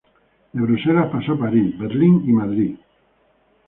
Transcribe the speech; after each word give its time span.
De 0.53 0.59
Bruselas 0.59 1.11
pasó 1.11 1.33
a 1.33 1.37
París, 1.37 1.77
Berlín 1.77 2.23
y 2.27 2.31
Madrid. 2.33 2.75